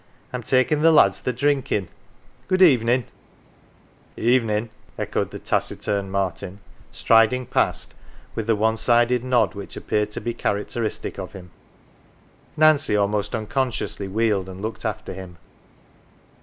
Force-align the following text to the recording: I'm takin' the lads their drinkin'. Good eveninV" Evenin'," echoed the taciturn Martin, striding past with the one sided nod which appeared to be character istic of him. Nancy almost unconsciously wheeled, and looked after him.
I'm 0.33 0.41
takin' 0.41 0.81
the 0.81 0.91
lads 0.91 1.21
their 1.21 1.31
drinkin'. 1.31 1.87
Good 2.47 2.61
eveninV" 2.61 3.03
Evenin'," 4.35 4.71
echoed 4.97 5.29
the 5.29 5.37
taciturn 5.37 6.09
Martin, 6.09 6.59
striding 6.89 7.45
past 7.45 7.93
with 8.33 8.47
the 8.47 8.55
one 8.55 8.77
sided 8.77 9.23
nod 9.23 9.53
which 9.53 9.77
appeared 9.77 10.09
to 10.13 10.19
be 10.19 10.33
character 10.33 10.81
istic 10.81 11.19
of 11.19 11.33
him. 11.33 11.51
Nancy 12.57 12.95
almost 12.95 13.35
unconsciously 13.35 14.07
wheeled, 14.07 14.49
and 14.49 14.59
looked 14.59 14.85
after 14.85 15.13
him. 15.13 15.37